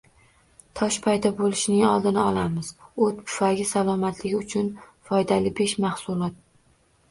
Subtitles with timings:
[0.77, 2.71] Tosh paydo bo‘lishining oldini olamiz:
[3.09, 4.75] o‘t pufagi salomatligi uchun
[5.13, 6.45] foydalibeshmahsulot